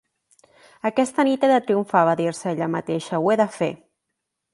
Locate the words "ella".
2.55-2.69